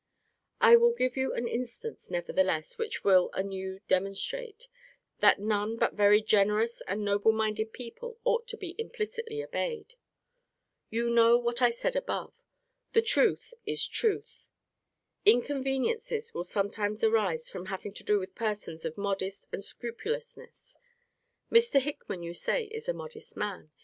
[0.59, 4.67] I will give you an instance, nevertheless, which will a new demonstrate,
[5.19, 9.93] that none but very generous and noble minded people ought to be implicitly obeyed.
[10.89, 12.33] You know what I said above,
[12.93, 14.49] that truth is truth.
[15.23, 20.77] Inconveniencies will sometimes arise from having to do with persons of modest and scrupulousness.
[21.51, 21.79] Mr.
[21.79, 23.69] Hickman, you say, is a modest man.